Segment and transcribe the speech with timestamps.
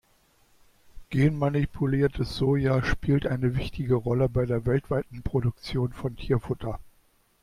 [1.11, 6.79] Genmanipuliertes Soja spielt eine wichtige Rolle bei der weltweiten Produktion von Tierfutter.